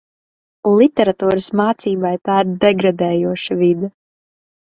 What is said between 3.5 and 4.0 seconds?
vide.